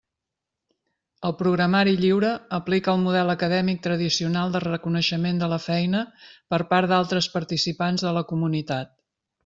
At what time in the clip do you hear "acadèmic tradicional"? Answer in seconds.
3.35-4.57